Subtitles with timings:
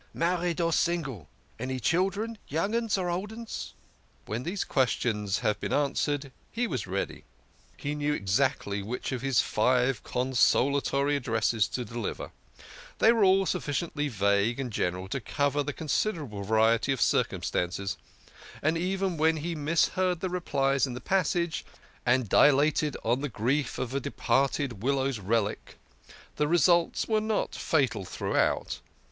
[0.15, 1.27] Married or single?
[1.59, 2.39] Any children?
[2.47, 3.75] Young 'uns or old 'uns?"
[4.25, 7.23] When these questions had been answered, he was ready.
[7.77, 12.31] He knew exactly which of his five consolatory addresses to deliver
[12.97, 17.95] they were all sufficiently vague and general to cover considerable variety of circumstance,
[18.63, 21.63] and even when he misheard the replies in the passage,
[22.07, 25.75] and dilated on the grief of a departed widower's relict,
[26.37, 28.79] the results were not fatal throughout.